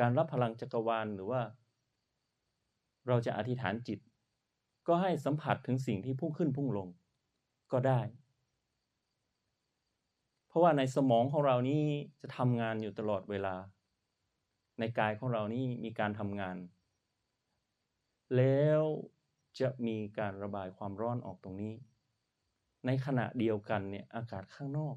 [0.00, 1.42] การรับพลังจักรวาลหรือว่า
[3.08, 3.98] เราจะอธิษฐานจิต
[4.88, 6.88] ก็ให้สัมผัสถึงสิ่งที่พุ่งขึ้นพุ่งลง
[7.72, 8.00] ก็ได้
[10.48, 11.82] เพราะว่าในสมองของเรานี้
[12.20, 13.54] จะทำงานอยู่ตลอดเวลา
[14.78, 16.56] ในกายของเรานี้มีการทำงาน
[18.36, 18.82] แล้ว
[19.60, 21.74] จะมีการระบายความร้อนออกตรงนี้
[22.86, 24.96] ในขณะเดียวกันเนี่ยอากาศข้างนอก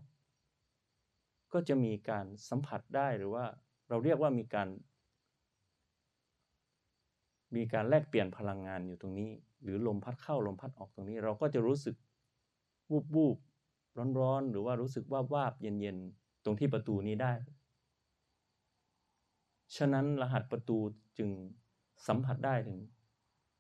[1.54, 3.46] ก็จะมีการสัมผัสได้หรือว่า
[3.90, 4.70] เราเรียกว่ามีการ
[7.56, 9.30] มีการแลกเปลี่ยนพลังงานอยู่ตรงนี้
[9.64, 11.96] หรือลมพัดเข้าลมพัดออกตรงนี้ เราก็จะรู้สึก
[12.92, 13.38] วูบวูบ
[13.98, 15.98] ร้อนร้อนหรือว่ารู้สึกว่าวาบเย็นเย็น
[16.44, 17.34] ตรงที่ประตูนี้ได้
[19.76, 20.78] ฉะนั้นรหัสประตู
[21.18, 21.30] จึง
[22.08, 22.80] สัมผัสได้ถึง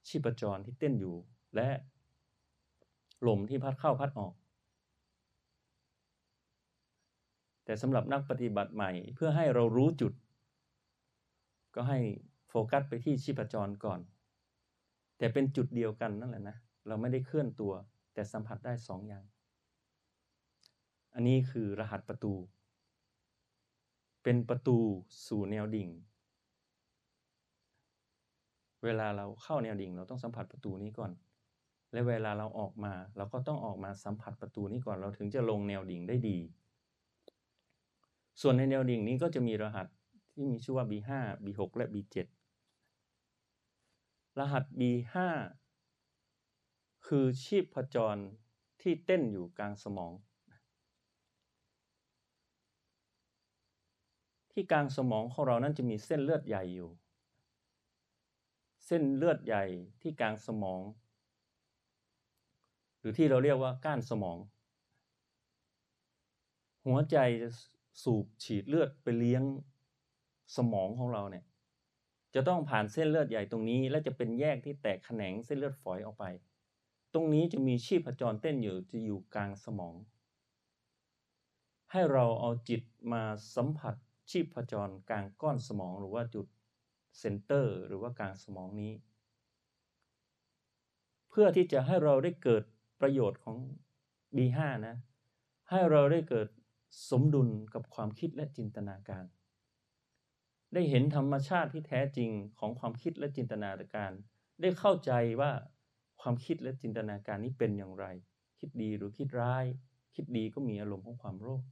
[0.07, 1.15] ชีพจรที่เต้นอยู่
[1.55, 1.67] และ
[3.27, 4.33] ลมที่พัดเข้าพัดออก
[7.65, 10.13] แต่สำหรับนักปฏิบัติใหม่เพื่อให้เรารู้จุด
[11.75, 11.99] ก็ให้
[12.49, 13.99] โฟกัสไปที่ชีพจรก่อน
[15.17, 17.73] แต่เป็นจุดเดียวกันนั่นแหละนะ เราไม่ได้เคลื่อนตัว
[18.13, 19.23] แต่สัมผัสได้สองอย่าง
[21.13, 22.33] อันนี้คือรหัสประตู
[24.23, 24.77] เป็นประตู
[25.27, 25.89] สู่แนวดิ่ง
[28.83, 31.11] เวลาเราเข้าแนวดิ่ง เราต้องสัมผัสประตูนี้ก่อน
[31.91, 36.37] และเวลาเราออกมา เราก็ต้องออกมาสัมผัสประตูนี้ก่อน เราถึงจะลงแนวดิ่งได้ดี
[38.41, 39.87] ส่วนในแนวดิ่งนี้ก็จะมีรหัส
[40.33, 41.09] ที่มีชื่อว่า B5
[41.45, 42.17] B6 และ B7
[44.39, 45.13] รหัส B5
[47.07, 48.17] คือชีพจร
[48.81, 50.11] ที่เต้นอยู่กลางสมอง
[54.53, 56.89] ที่กลางสมองของเรานั้นจะมีเส้นเลือดใหญ่อยู่
[58.85, 59.63] เส้นเลือดใหญ่
[60.01, 60.81] ที่กลางสมอง
[62.99, 64.37] หรือที่เราเรียกว่าก้านสมอง
[66.85, 67.17] หัวใจ
[68.03, 69.43] สูบฉีดเลือดไปเลี้ยง
[70.57, 71.45] สมองของเราเนี่ย
[72.35, 76.25] จะต้องผ่านเส้นเลือดใหญ่ตรงนี้ และจะเป็นแยกที่แตกแขนงเส้นเลือดฝอยออกไป
[77.13, 79.95] ตรงนี้จะมีชีพจรเต้นอยู่จะอยู่กลางสมอง
[81.91, 83.23] ให้เราเอาจิตมา
[83.55, 83.95] สัมผัส
[84.31, 86.47] ชีพจรกลางก้อนสมองหรือว่าจุด
[87.19, 88.93] center หรือว่ากลางสมองนี้
[91.29, 92.63] เพื่อที่จะให้เราได้เกิด
[93.01, 93.57] ประโยชน์ของ
[94.35, 94.95] B5 นะ
[95.69, 96.47] ให้เราได้เกิด
[97.09, 99.25] สมดุลกับความคิดและจินตนาการ
[100.73, 104.11] ได้เห็นธรรมชาติที่แท้จริงของความคิดและจินตนาการ
[104.61, 105.51] ได้เข้าใจว่า
[106.21, 108.05] ความคิดและจินตนาการนี้เป็นอย่างไร
[108.59, 109.65] คิดดีหรือคิดร้าย
[110.15, 111.63] คิดดีก็มีอารมณ์ของความโลภ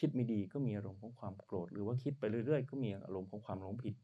[0.00, 3.94] คิดไม่ดีก็มีอารมณ์ของความโกรธ หรือว่าคิดไปเรื่อยๆ ก็มีอารมณ์ของความหลงผิด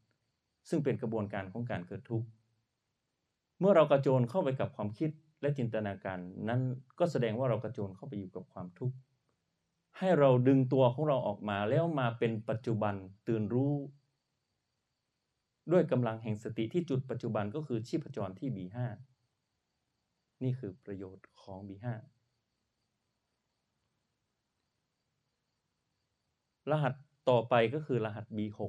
[0.69, 2.27] ซึ่งเป็นกระบวนการของการเกิดทุกข์
[3.59, 5.09] เมื่อเรากระโจนเข้าไปกับความคิด
[5.41, 6.61] และจินตนาการนั้น
[6.99, 8.95] ก็แสดงว่าเรากระโจนเข้าไปอยู่กับความทุกข์
[9.97, 12.95] ให้เราดึงตัวของเราออกมาแล้วมาเป็นปัจจุบัน
[13.27, 13.73] ตื่นรู้
[15.71, 18.77] ด้วยกำลังแห่งสติที่จุดปัจจุบันก็คือชีพจรที่ B5
[20.43, 21.87] นี่คือประโยชน์ของ B5
[26.71, 26.93] รหัส
[27.29, 28.59] ต่อไปก็คือรหัส B6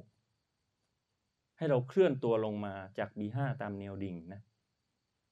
[1.56, 4.40] ให้เราเคลื่อนตัวลงมาจาก B5 ตามแนวดิ่งนะ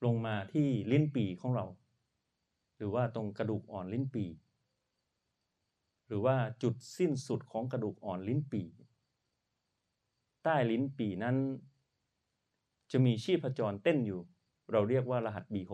[0.05, 1.66] ลงมาที่ลิ้นปีของเรา
[2.76, 4.24] หรือว่าตรงกระดูกอ่อนลิ้นปี
[6.07, 8.62] หรือว่าจุดสิ้นสุดของกระดูกอ่อนลิ้นปี
[10.44, 11.37] ใต้ลิ้นปีนั้น
[12.92, 14.20] จะมีชีพจรเต้นอยู่
[14.72, 15.72] เราเรียกว่ารหัส B6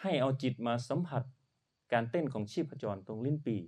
[0.00, 1.22] ให้เอาจิตมาสัมผัส
[1.92, 3.60] การเต้นของชีพจรตรงลิ้นปี่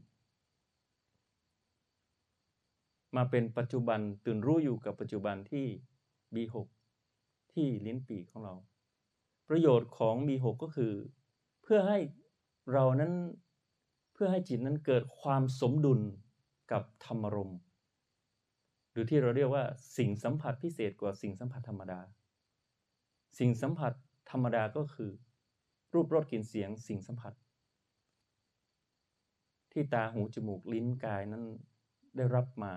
[3.17, 5.67] มาเป็นปัจจุบันตื่นรู้อยู่กับปัจจุบันที่
[6.35, 6.57] B6
[7.53, 8.55] ที่ลิ้นปีของเรา
[9.49, 10.93] ประโยชน์ของ B6 ก็คือ
[11.63, 11.99] เพื่อให้
[12.73, 13.13] เรานั้น
[14.13, 16.01] เพื่อให้จิตนั้นเกิดความสมดุล
[16.73, 17.53] กับธรรมรม
[18.91, 19.65] หรือที่เราเรียกว่า
[19.97, 22.01] สิ่งสัมผัสพิเศษกว่าสิ่งสัมผัสธรรมดา
[23.39, 23.93] สิ่งสัมผัส
[24.31, 25.11] ธรรมดาก็คือ
[25.95, 27.33] รูปรสกลิ่นเสียงสิ่งสัมผัส
[29.73, 31.45] ที่ตาหูจมูกลิ้นกายนั้น
[32.17, 32.73] ได้รับมา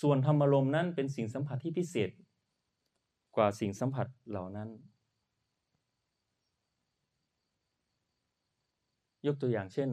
[0.00, 2.10] ส่วนธรรมารมณ์นั้นเป็นสิ่งสัมผัสที่พิเศษ
[3.36, 4.68] กว่าสิ่งสัมผัสเหล่านั้น
[9.26, 9.90] ยกตัวอย่างเช่น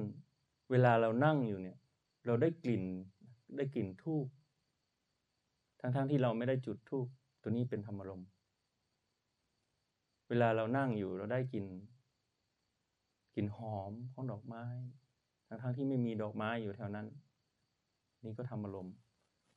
[0.71, 1.77] เวลาเรานั่งอยู่เนี่ย
[2.25, 2.83] เราได้กลิ่น
[3.57, 4.27] ได้กลิ่นทูบ
[5.79, 7.07] ทั้งๆทที่เราไม่ได้จุดทูบ
[7.41, 8.27] ตัวนี้เป็นธรรมารมณ์
[10.29, 11.65] เวลาเรานั่งอยู่เราได้กลิ่น
[13.36, 14.65] กลิ่นหอมของดอกไม้
[15.47, 17.07] ทั้งๆที่ไม่มีดอกไม้อยู่แถวนั้น
[18.23, 18.95] นี่ก็ทำอารมณ์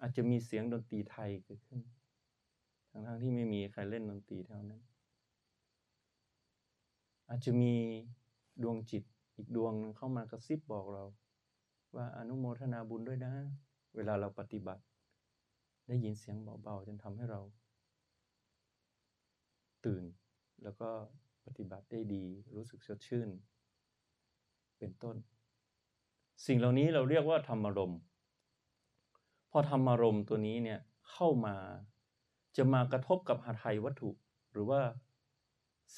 [0.00, 1.80] อาจจะมีเสียงดนตรีไทยเกิดขึ้น
[2.90, 4.82] ทั้งๆที่ไม่มีใครเล่นดนตรีแถวนั้น
[7.28, 7.74] อาจจะมี
[8.62, 9.02] ดวงจิต
[9.36, 11.04] อีกดวงหนึงเข้ามากระซิบบอกเรา
[11.96, 13.32] ว่าอนุโมทนาบุญด้วยนะ
[13.96, 14.82] เวลาเราปฏิบัติ
[15.88, 17.40] ได้ยินเสียงเบาๆจนทำให้เรา
[19.84, 20.04] ตื่น
[20.62, 20.88] แล้วก็
[21.46, 22.24] ปฏิบัติได้ดี
[22.56, 23.28] รู้สึกสดชื่น
[24.78, 25.16] เป็นต้น
[26.46, 28.00] สิ่งเหล่านี้เราเรียกว่าธรรมารมณ์
[29.50, 31.56] พอธรรมารมณ์ตัวนี้เนี่ยเข้ามา
[32.56, 34.10] จะมากระทบกับหาไทยวัตถุ
[34.52, 34.80] หรือว่า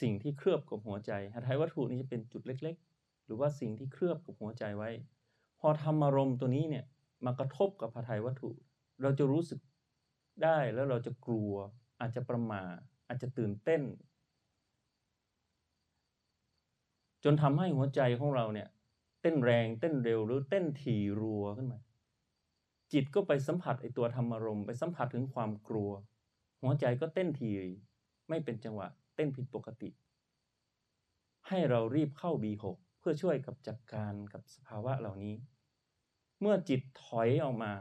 [0.00, 4.90] สิ่งที่เคลือบกับหัวใจหาไทยวัตถุนี้จะเป็นจุดเล็ก ๆ หรือว่าสิ่งที่เคลือบกับหัวใจไว้
[5.60, 6.84] พอธรรมารมณ์ตัวนี้เนี่ย
[7.24, 8.50] มากระทบกับหาไทยวัตถุ
[9.02, 9.60] เราจะรู้สึก
[10.42, 11.52] ได้แล้วเราจะกลัว
[12.00, 12.62] อาจจะประมา
[13.08, 13.82] อาจจะตื่นเต้น
[17.24, 18.68] จนทำให้หัวใจของเราเนี่ย
[19.20, 21.78] เต้นแรงเต้นเร็วหรือเต้นถี่รัวขึ้นมา
[22.92, 25.90] จิตก็ไปสัมผัสไอตัวธรรมารมณ์ไปสัมผัสถึงความกลัว
[26.62, 27.55] หัวใจก็เต้นถี่
[28.28, 29.90] ไม่เป็นจังหวะ เต้นผิดปกติ
[31.48, 32.64] ให้เรารีบเข้า B6
[32.98, 35.35] เพื่อช่วยกับจัดการกับสภาวะเหล่านี้
[36.40, 37.72] เมื่อจิตถอยออกมา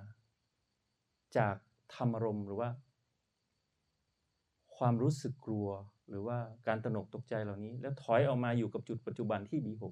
[1.38, 1.56] จาก
[1.96, 2.70] ธรรมารมณ์หรือว่า
[4.76, 5.68] ความรู้สึกกลัว
[6.10, 9.84] หรือว่าการตระหนกตกใจเหล่านี้ แล้วถอยออกมาอยู่กับจุดปัจจุบันที่ B6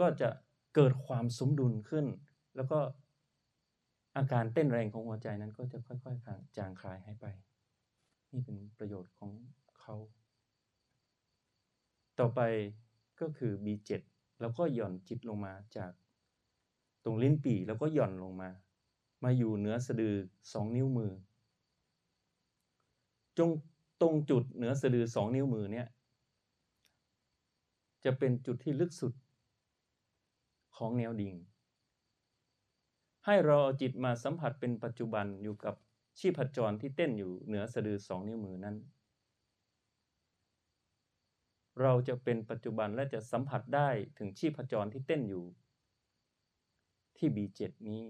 [0.00, 0.28] ก็จะ
[0.74, 2.06] เกิดความสมดุลขึ้น
[2.56, 2.78] แล้วก็
[4.16, 7.26] อาการเต้นแรงของหัวใจนั้นก็จะค่อยๆจางคลายหายไป
[8.32, 9.30] นี่เป็นประโยชน์ของ
[9.80, 9.94] เขา
[12.18, 12.40] ต่อไป
[13.20, 13.90] ก็คือ B7
[14.40, 15.92] แล้วก็หย่อนจิตลงมาจาก
[17.04, 18.50] ตรงลิ้นปี่แล้วก็หย่อนลงมา
[19.24, 20.14] มาอยู่เหนือสะดือ
[20.52, 21.12] สองนิ้วมือ
[23.38, 23.50] จง
[24.00, 25.86] ตรงจุดเหนือสะดือสองนิ้วมือเนี่ย
[28.04, 29.12] จะเป็นจุดที่ลึกสุด
[30.76, 31.34] ของแนวดิ่ง
[33.26, 35.74] ให้เราเอาจิตมาสัมผัสเป็นปัจจุบันอยู่กับ
[36.18, 38.76] ชีพจรที่เต้นอยู่เหนือสะดือสองนิ้วมือนั้น
[41.80, 45.44] เราจะเป็นปัจจุบันและจะสัมผัสได้ถึงชีพจรที่เต้นอยู่
[47.18, 48.04] ที่ B7 นี้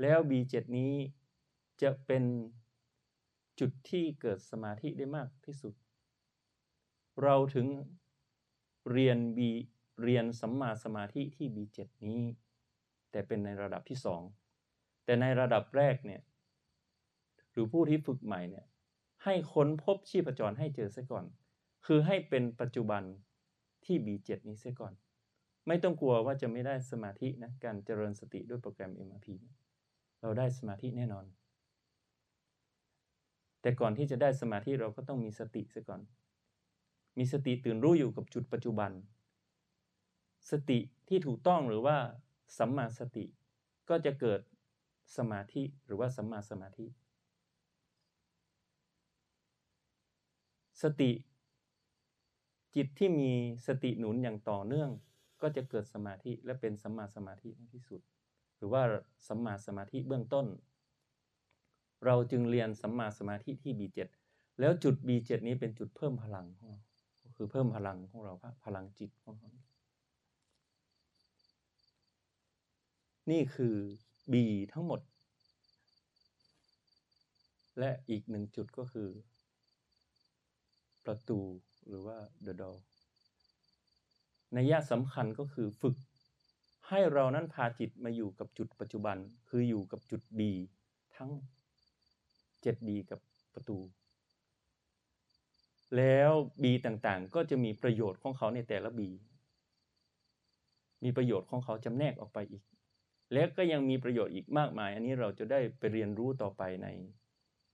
[0.00, 0.92] แล้ว B7 นี้
[1.82, 2.24] จะเป็น
[3.60, 5.74] จุดที่เกิดสมาธิได้มากที่สุด
[7.22, 7.66] เราถึง
[8.90, 9.38] เรียน B
[10.02, 12.20] เรียนสัมมาสมาธิที่ B7 นี้
[13.16, 14.22] แต่เป็นในระดับที่สอง
[15.04, 16.22] แต่ในระดับแรกเนี่ย
[17.52, 18.66] หรือผู้ที่ฝึกใหม่เนี่ย
[19.24, 21.24] ให้ค้นพบชีพจรให้เจอซะก่อน
[21.86, 23.02] คือให้เป็นปัจจุบัน
[23.84, 24.92] ที่ B7 นี้เสียก่อน
[25.66, 29.28] ไม่ต้องกลัวว่าจะไม่ได้สมาธินะการเจริญสติด้วยโปรแกรม MRP
[30.20, 31.24] เราได้สมาธิแน่นอน
[33.60, 36.00] แต่ก่อนที่จะได้สมาธิเราก็ต้องมีสติซะก่อน
[37.18, 38.90] มีสติตื่นรู้อยู่กับจุดปัจจุบัน
[40.50, 41.96] สติที่ถูกต้องหรือว่า
[42.58, 43.24] สัมมาสติ
[43.88, 44.40] ก็จะเกิด
[45.16, 46.86] สมาธิหรือว่าสัมมาสมาธิ
[50.82, 51.10] สติ
[52.74, 53.32] จิตที่มี
[53.66, 54.90] สติหนุนอย่างต่อเนื่อง
[55.42, 58.00] ก็จะเกิดสมาธิและเป็นสัมมาสมาธิในที่สุด
[58.56, 58.82] หรือว่า
[59.28, 60.46] สัมมาสมาธิเบื้องต้น
[62.04, 63.98] เราจึงเรียนสัมมาสมาธิที่ B7
[64.60, 66.80] แล้วจุด B7 นี้เป็นจุดเพิ่มพลังของเรา
[67.36, 68.32] คือเพิ่มพลังของเรา
[68.64, 69.50] พลังจิตของเรา
[73.30, 73.76] นี่คือ
[74.32, 74.34] B
[74.72, 75.00] ทั้งหมด
[77.78, 79.08] และอีกหนึ่งจุดก็คือ
[81.06, 81.40] ประตู
[81.86, 82.76] หรือว่า the door
[84.52, 85.96] ในยะสำคัญก็คือฝึก
[86.88, 89.16] ให้เรานั้นพาจิตมาอยู่กับจุดปัจจุบัน
[89.48, 90.40] คืออยู่กับจุด B
[91.16, 91.30] ทั้ง
[92.64, 93.20] 7B กับ
[93.54, 93.78] ประตู
[95.96, 96.30] แล้ว
[96.62, 99.00] B ต่างๆ ก็จะมีประโยชน์ของเขาในแต่ละ B
[101.04, 102.62] มีประโยชน์ของเขาจำแนกออกไปอีก
[103.32, 106.88] และก็ยังมีประโยชน์อีกมากมาย อันนี้เราจะได้ไปเรียนรู้ต่อไปใน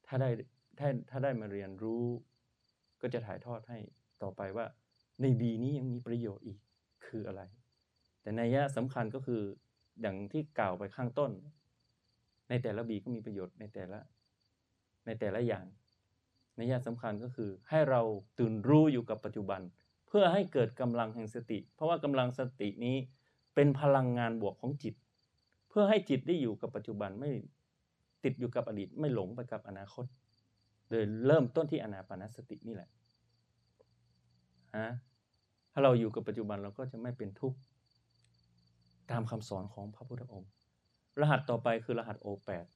[0.07, 0.31] ถ้าได้
[0.79, 2.05] ถ้าถ้าได้มาเรียนรู้
[3.03, 3.79] ก็จะถ่ายทอดให้
[4.23, 4.67] ต่อไปว่า
[5.21, 6.59] ใน B นี้ยังมีประโยชน์อีก
[7.07, 7.43] คืออะไร
[8.23, 9.43] แต่ในยะสำคัญก็คือ
[10.01, 11.31] อย่างที่กล่าวไปข้างต้น
[12.49, 13.99] ในแต่ละ B ก็มีประโยชน์ในแต่ละ
[15.07, 15.67] ในแต่ละอย่าง
[16.57, 18.01] ในยะสำคัญก็คือ ให้เรา
[18.39, 19.61] ตื่นรู้อยู่กับปัจจุบัน
[20.09, 22.97] เพื่อให้เกิดกำลังแห่งสติ เพราะว่ากำลังสตินี้
[23.55, 24.95] เป็นพลังงานบวกของจิต
[25.73, 27.31] เพื่อให้จิตได้อยู่กับปัจจุบันไม่
[28.25, 30.07] ติดอยู่กับอดีตไม่หลงไปกับอนาคต
[30.91, 32.89] โดยเริ่มต้นที่อนาปานสตินี่แหละ
[34.77, 34.89] ฮะ
[35.73, 37.59] ถ้าเราอยู่กับปัจจุบันเราก็จะไม่เป็นทุกข์
[39.11, 40.51] ตามคำสอนของพระพุทธองค์
[41.21, 42.67] รหัสต่อไปคือรหัส O8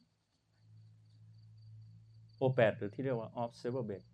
[2.40, 4.08] O8 หรือที่เรียกว่า observer base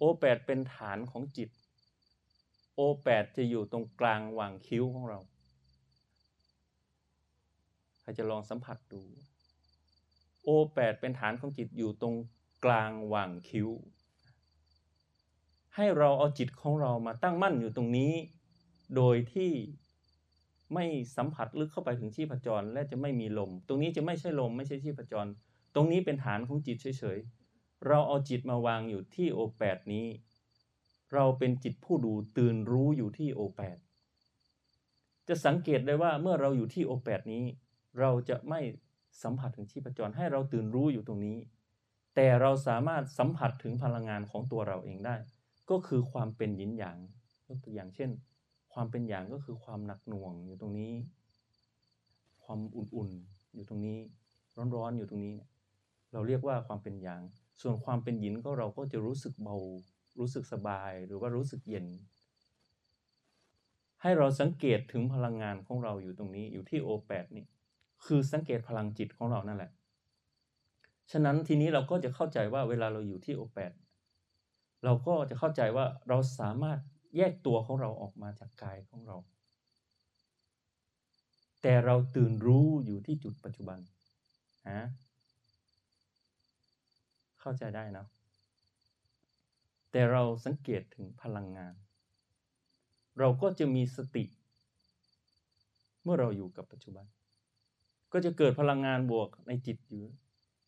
[0.00, 1.50] O8 เป็นฐานของจิต
[2.74, 5.18] โอแปดจะอยู่ตรงกลางหว่างคิ้วของเรา
[8.10, 9.02] รจะลองสัมผัสดู
[10.44, 12.14] โอแปดเป็นฐานของจิตอยู่ตรง
[12.64, 13.68] กลางหว่างคิ้ว
[15.74, 18.12] ให้เราเอาจิตของเรามาตั้งมั่นอยู่ตรงนี้
[18.96, 19.52] โดยที่
[20.74, 20.84] ไม่
[21.16, 25.26] สัมผัสลึกเข้าไปถึงชีพจร และจะไม่มีลม ตรงนี้จะไม่ใช่ลมไม่ใช่ชีพจร
[25.74, 30.06] ตรงนี้เป็นฐานของจิตเฉยๆ เราเอาจิตมาวางอยู่ที่โอแปดนี้
[31.14, 33.78] เราเป็นจิตผู้ดูตื่นรู้อยู่ที่โอแปด
[35.28, 37.44] จะสังเกตได้ว่าเมื่อเราอยู่ที่โอแปดนี้
[38.00, 38.60] เราจะไม่
[39.22, 41.38] สัมผัสถึงชีพจรให้เราตื่นรู้อยู่ตรงนี้
[42.14, 45.16] แต่เราสามารถสัมผัสถึงพลังงานของตัวเราเองได้
[45.70, 46.98] ก็คือความเป็นหยินหยาง
[47.48, 48.10] ยกตัวอย่างเช่น
[48.72, 50.92] ความเป็นหยางก็คือความหนักหน่วงอยู่ตรงนี้
[52.44, 53.98] ความอุ่นๆอยู่ตรงนี้
[54.76, 55.36] ร้อนๆอยู่ตรงนี้
[56.12, 57.22] เราเรียกว่าความเป็นหยาง
[57.60, 59.56] ส่วนความเป็นหยินก็เราก็จะรู้สึกเบา
[60.18, 61.86] รู้สึกสบายหรือว่ารู้สึกเย็น
[64.02, 67.46] ให้เราสังเกตถึงพลังงานของเราอยู่ตรงนี้อยู่ที่โอแปดนี่
[68.04, 69.70] คือสังเกตพลังจิตของเรานั่นแหละ
[71.12, 73.72] ฉะนั้นทีนี้เราก็จะเข้าใจว่าเวลาเราอยู่ที่โอแปด
[74.84, 76.78] เราก็จะเข้าใจว่าเราสามารถ
[77.16, 79.16] แยกตัวของเราออกมาจากกายของเรา
[81.62, 83.78] แต่เราตื่นรู้อยู่ที่จุดปัจจุบัน
[84.70, 84.82] ฮะ
[87.40, 88.06] เข้าใจได้นะ
[89.90, 91.74] แต่เราสังเกตถึงพลังงาน
[93.18, 94.24] เราก็จะมีสติ
[96.02, 97.06] เมื่อเราอยู่กับปัจจุบัน
[98.12, 100.04] ก็จะเกิดพลังงานบวกในจิตอยู่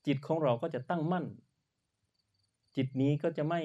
[0.06, 1.26] จิตของเราก็จะตั้งมั่น
[2.76, 3.60] จิตนี้ก็จะไม่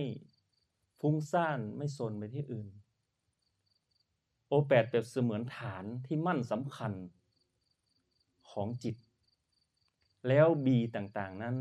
[0.99, 2.67] ฟุ้งซ่านไม่สนไปที่อื่น
[4.47, 6.93] โอแปดเปรียบเสมือนฐานที่มั่นสำคัญ
[8.51, 8.95] ของจิต
[10.27, 11.55] แล้วบีต่างๆนั้น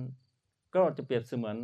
[0.75, 1.57] ก็จะเปรียบเสมือน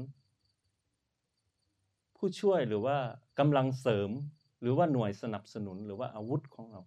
[2.17, 2.99] ผู้ช่วยหรือว่า
[3.39, 4.11] กำลังเสริม
[4.61, 6.81] หรือว่าหน่วยสนับสนุนหรือว่าอาวุธของเรา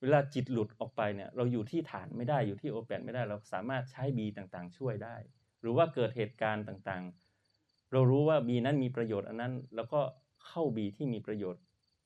[0.00, 5.16] เวลาจิตหลุดออกไปเนี่ยเราอยู่ที่ฐานไม่ได้อยู่ที่โอแปดไม่ได้เราสามารถใช้บีต่างๆ ช่วยได้
[5.60, 10.00] หรือว่าเกิดเหตุการณ์ต่างๆ เรารู้ว่าบีนั้นมีประโยชน์อันนั้น แล้วก็
[10.46, 11.62] เข้าบีที่มีประโยชน์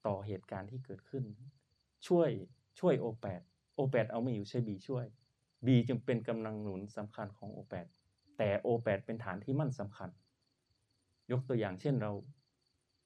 [0.07, 1.25] ต่อเหตุการณ์ที่เกิดขึ้น
[2.07, 2.29] ช่วย
[2.81, 3.41] ช่วยโอแปด
[3.75, 5.07] โอแปดเอาไม่อยู่ใช้บีช่วย
[5.67, 7.87] B จึงเป็นกำลังหนุนสำคัญของ O แปด
[8.39, 10.11] แต่ O แปดเป็นฐานที่มั่นสำคัญ
[11.31, 12.13] ยกตัวอย่างเช่นเรา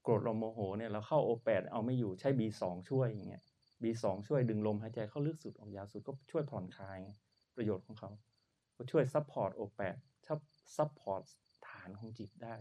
[0.03, 3.45] โกรธเราโมโหเนี่ยเราเข้า O แปดเอาไม่อยู่ใช้ B สองช่วยอย่างเงี้ย
[3.83, 6.99] B สองช่วยดึงลมหายใจเข้าลึกสุดออกยาวสุดก็ช่วยผ่อนคลาย
[7.57, 8.11] ประโยชน์ของเขา
[8.77, 9.97] ก็ช่วย support O แปด
[10.77, 11.23] support
[11.69, 12.57] ฐานของจิตได้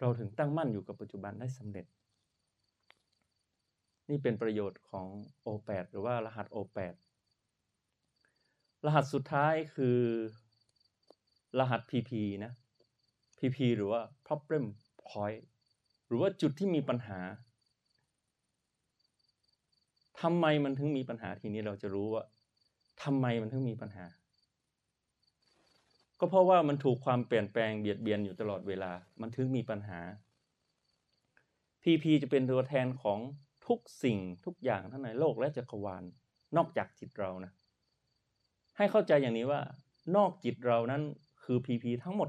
[0.00, 1.86] เราถึงตั้งมั่นอยู่กับปัจจุบันได้สำเร็จ
[4.10, 5.06] นี่เป็นประโยชน์ของ
[5.46, 6.94] O8 หรือว่ารหัส O8
[8.86, 9.98] รหัสสุดท้ายคือ
[11.58, 12.10] รหัส PP
[12.44, 12.52] นะ
[13.38, 14.64] PP หรือว่า problem
[15.08, 15.42] point
[16.06, 17.20] หรือว่าจุดที่มีปัญหา
[20.22, 22.24] ทำไมมันถึงมีปัญหาทีนี้เราจะรู้ว่า
[23.02, 24.06] ทำไมมันถึงมีปัญหา
[26.20, 30.00] ก็เพราะว่ามันถูกความเปลี่ยนแปลงเบียดเบียนอยู่ตลอดเวลา มันถึงมีปัญหา
[31.82, 33.18] PP จะเป็นตัวแทนของ
[33.66, 36.02] ทุกสิ่งทุกอย่างทั้งในโลกและจักรวาล
[36.56, 37.52] นอกจากจิตเรานะ
[38.76, 39.60] ให้เข้าใจอย่างนี้ว่า
[40.16, 41.02] นอกจิตเรานั้น
[41.44, 42.28] คือ PP ทั้งหมด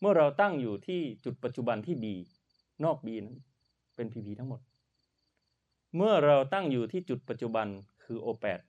[0.00, 2.04] เมื่อเราตั้งอยู่ที่จุดปัจจุบันที่ B
[2.84, 3.36] นอก B นั้น
[3.96, 4.60] เป็น PP ทั้งหมด
[5.96, 7.66] เมื่อเราตั้งอยู่ที่จุดปัจจุบัน
[8.04, 8.60] คือ O8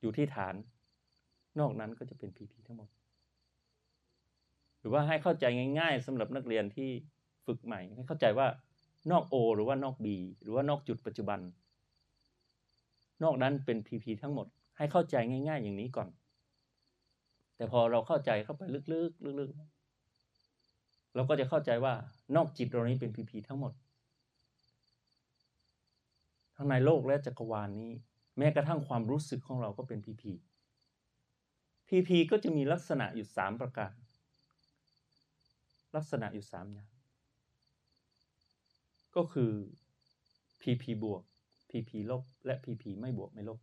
[0.00, 0.54] อยู่ที่ฐาน
[1.60, 2.88] นอกนั้นก็จะเป็น PP ทั้งหมด
[4.78, 5.44] หรือว่าให้เข้าใจ
[5.78, 6.90] ง่าย ๆสำหรับนักเรียนที่
[7.46, 8.48] ฝึกใหม่ ให้เข้าใจว่า
[9.10, 10.06] นอก O หรือว่านอก B
[10.42, 11.40] หรือว่านอกจุดปัจจุบัน
[13.22, 16.08] นอกนั้นเป็น PP ทั้งหมด ให้เข้าใจง่าย ๆ อย่างนี้ก่อน
[17.56, 21.94] แต่พอเราเข้าใจเข้าไปลึกๆลึกๆเราก็จะเข้าใจว่า
[22.36, 23.72] นอกจิตเรานี้เป็น PP ทั้งหมด
[26.56, 27.90] ทั้งในโลกและจักรวาลนนี้
[28.38, 30.24] แม้กระทั่งความรู้สึกของเราก็เป็น PP
[31.88, 33.92] PP ก็จะมีลักษณะอยู่สามประการ
[35.96, 36.88] ลักษณะอยู่สามอย่าง
[39.16, 39.52] ก็คือ
[40.62, 41.22] PP บวก
[41.70, 43.58] PP ลบ และ PP ไม่บวกไม่ลบ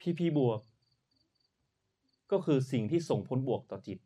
[0.00, 0.60] PP บวก
[2.32, 3.98] ก็คือสิ่งที่ส่งผลบวกต่อจิต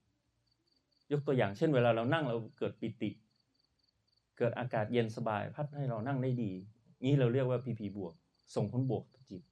[1.12, 3.10] ยกตัวอย่างเช่น เวลาเรานั่งเราเกิดปิติ
[4.42, 6.52] เกิดอากาศเย็นสบายพัดให้เรานั่งได้ดี
[7.04, 8.14] นี้เราเรียกว่า PP บวก
[8.54, 9.42] ส่งผลบวกต่อจิต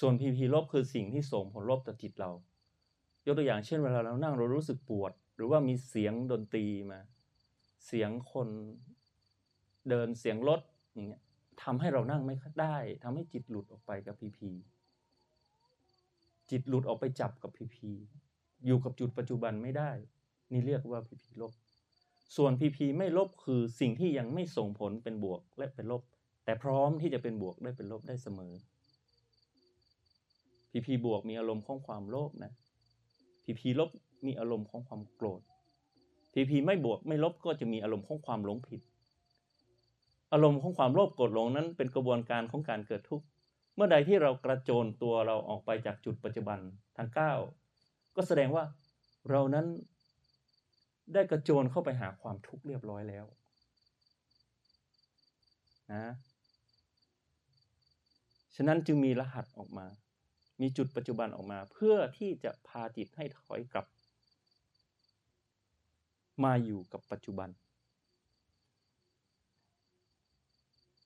[0.00, 2.30] ส่วน PP ลบคือสิ่งที่ส่งผลลบต่อจิตเรา
[3.26, 7.00] ยกตัวอย่างเช่นเวลาเรานั่งเรารู้สึกปวด หรือว่ามีเสียงดนตรีมา
[7.86, 8.48] เสียงคน
[9.88, 10.60] เดินเสียงรถ
[10.92, 11.22] อย่างเงี้ย
[11.62, 14.50] ทำให้เรานั่งไม่ได้ทำให้จิตหลุดออกไปกับพีพี
[16.50, 17.90] จิตหลุดออกไปจับกับพีพี
[18.66, 19.90] อยู่กับจุดปัจจุบันไม่ได้
[20.50, 21.52] นี่เรียกว่าพีพีลบ
[22.36, 26.02] ส่วนพีพีไม่ลบคือสิ่งที่ยังไม่ส่งผลเป็นบวกและเป็นลบ
[26.44, 28.52] แต่พร้อมที่จะเป็นบวกได้เป็นลบได้เสมอ
[30.70, 32.52] พีพีบวกมีอารมณ์ของความโลภนะ
[33.44, 33.90] พีพีลบ
[34.26, 35.40] มีอารมณ์ของความโกรธ
[36.32, 38.80] พีพีไม่บวกไม่ลบก็จะมีอารมณ์ของความหลงผิด
[40.32, 43.26] อารมณ์ของความโลภโกรธหลงนั้นเป็นกระบวนการของการเกิดทุกข์
[43.74, 46.58] เมื่อใดที่เรากระโจนตัวเราออกไปจากจุดปัจจุบัน
[46.96, 47.38] ทางก้าว
[48.16, 48.64] ก็แสดงว่า
[49.30, 49.66] เรานั้น
[51.12, 53.26] ได้กระโจนเข้าไปหาความทุกข์เรียบร้อยแล้ว
[55.92, 56.04] นะ
[58.56, 59.86] ฉะนั้นจึงมีรหัสออกมา
[60.60, 63.86] มีจุดปัจจุบันออกมา เพื่อที่จะพาจิตให้ถอยกลับ
[66.44, 67.48] มาอยู่กับปัจจุบัน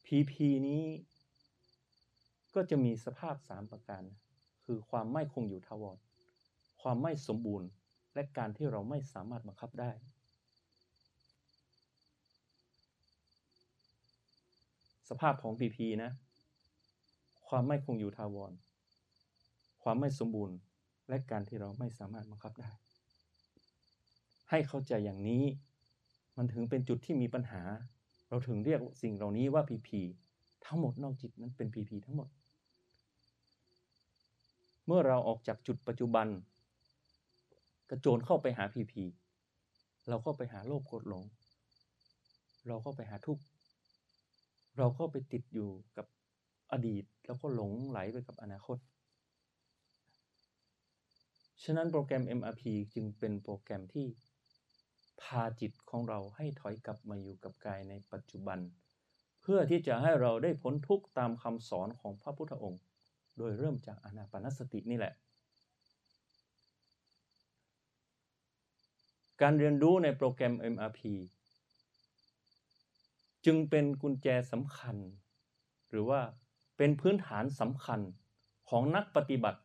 [0.06, 0.32] PP
[0.68, 0.84] นี้
[2.54, 4.02] ก็จะมีสภาพสามประการ
[4.64, 5.96] คือความไม่คงอยู่ทาวร
[6.82, 7.68] ความไม่สมบูรณ์
[8.18, 9.90] และการที่เราไม่สามารถบังคับได้
[15.08, 16.10] สภาพของ PP นะ
[17.48, 18.52] ความไม่คงอยู่ทาวร
[19.82, 20.56] ความไม่สมบูรณ์
[21.08, 22.70] และการที่เราไม่สามารถบังคับได้
[24.50, 25.44] ให้เข้าใจอย่างนี้
[26.36, 27.62] มันถึงเป็นจุดที่มีปัญหา
[28.28, 29.88] เราถึงเรียกสิ่งเหล่านี้ว่า PP
[30.66, 32.28] ทั้งหมดนอกจิตนั้นเป็น PP ทั้งหมด
[34.86, 36.28] เมื่อเราออกจากจุดปัจจุบัน
[37.90, 38.94] กระโจนเข้าไปหา PP
[40.08, 41.24] เราก็ไปหาโลภโกรธหลง
[42.68, 43.42] เราก็ไปหาทุกข์
[44.78, 46.06] เราก็ไปติดอยู่กับ
[46.72, 48.78] อดีต แล้วก็หลงไหลไปกับอนาคต
[51.64, 52.62] ฉะนั้นโปรแกรม MRP
[52.94, 54.06] จึงเป็นโปรแกรมที่
[55.22, 58.58] พาจิตของเราให้ถอยกลับมาอยู่กับกายในปัจจุบัน
[59.42, 62.82] เพื่อที่จะให้เราได้พ้นทุกข์ตามคำสอนของพระพุทธองค์
[63.38, 65.12] โดยเริ่มจากอนาปนสตินี่แหละ
[69.42, 71.00] การเรียนรู้ในโปรแกรม MRP
[73.44, 74.96] จึงเป็นกุญแจสำคัญ
[75.90, 76.20] หรือว่า
[76.76, 78.00] เป็นพื้นฐานสำคัญ
[78.68, 79.60] ของนักปฏิบัติ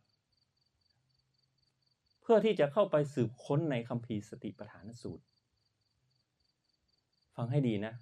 [2.22, 5.24] เพื่อที่จะเข้าไปสืบค้นในคัมภีร์สติปัฏฐานสูตร
[7.36, 7.94] ฟังให้ดีนะ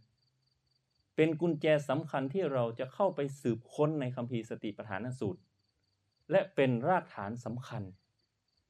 [1.15, 5.41] เป็นกุญแจสำคัญที่เราจะเข้าไปสืบค้นในคัมภีร์สติปัฏฐานสูตร
[6.32, 7.84] และเป็นรากฐานสำคัญ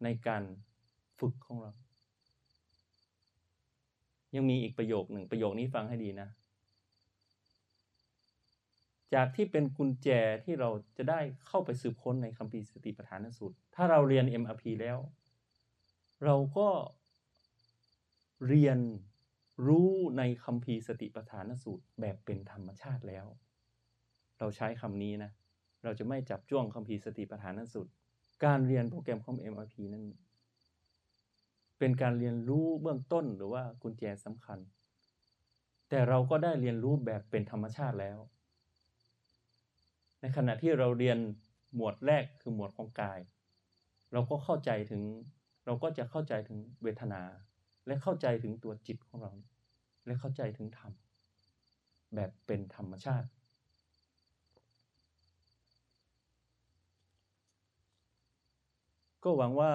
[0.04, 0.44] ในการ
[1.20, 1.72] ฝึกของเรา
[4.36, 6.30] ยังมีอีกประโยคหนึ่งประโยคนี้ฟังให้ดีนะ
[9.14, 10.10] จากที่เป็นกุญแจ
[10.46, 14.98] ที่เราจะได้เข้าไปสืบค้นในคัมภีร์สติปัฏฐานสูตร ถ้าเราเรียน MRP แล้ว
[16.24, 16.70] เราก็
[18.48, 18.78] เรียน
[19.68, 23.26] รู้ในคัมภีร์สติปัฏฐานสูตรแบบเป็นธรรมชาติแล้ว
[24.40, 25.32] เราใช้คำนี้นะ
[25.84, 27.92] เราจะไม่จับจ้วงคัมภีร์สติปัฏฐานสูตร
[28.46, 30.06] การเรียนโปรแกรมของ MRP นั้น
[31.84, 34.60] เป็นการเรียนรู้เบื้องต้นหรือว่ากุญแจสำคัญ
[35.90, 38.20] แต่เราก็ได้เรียนรู้แบบเป็นธรรมชาติแล้ว
[40.22, 41.18] ในขณะที่เราเรียน
[41.76, 43.20] หมวดแรกคือหมวดของกาย
[44.14, 45.02] เราก็เข้าใจถึง
[45.66, 47.22] เราก็จะเข้าใจถึงเวทนา
[47.88, 49.32] และเข้าใจถึงตัวจิตของเรา
[50.06, 50.92] และเข้าใจถึงธรรม
[52.16, 53.28] แบบเป็นธรรมชาติ
[59.24, 59.72] ก็หวังว่า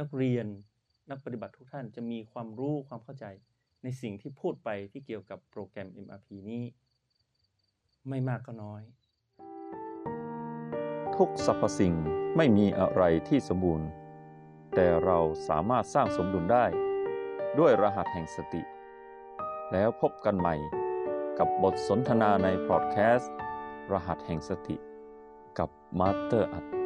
[0.00, 0.46] นักเรียน
[1.10, 3.26] นักปฏิบัติทุกท่านจะมีความรู้ความเข้าใจ
[3.82, 6.64] ในสิ่งที่พูดไปที่เกี่ยวกับโปรแกรม MRP นี้
[8.08, 8.82] ไม่มากก็น้อย
[11.16, 11.94] ทุกสรรพสิ่ง
[12.36, 13.88] ไม่มีอะไรที่สมบูรณ์
[14.74, 16.64] แต่เราสามารถสร้างสมดุลได้
[17.58, 18.62] ด้วยรหัสแห่งสติ
[19.72, 20.54] แล้วพบกันใหม่
[21.38, 23.32] กับบทสนทนาในพอดแคสต์
[23.92, 24.76] รหัสแห่งสติ
[25.58, 26.77] กับมาสเตอร์อรรถ